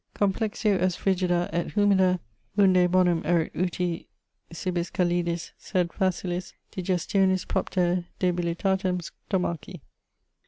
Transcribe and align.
Complexio 0.15 0.79
est 0.81 0.97
frigida 0.99 1.47
et 1.53 1.75
humida, 1.75 2.19
unde 2.57 2.89
bonum 2.91 3.21
erit 3.23 3.53
uti 3.55 4.07
cibis 4.51 4.89
calidis, 4.89 5.51
sed 5.59 5.89
facilis 5.89 6.53
digestionis 6.71 7.47
propter 7.47 8.05
debilitatem 8.19 8.99
stomachi.' 9.29 9.79